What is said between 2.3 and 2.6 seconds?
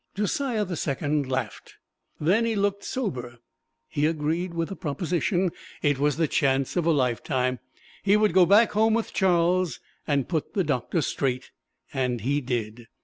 he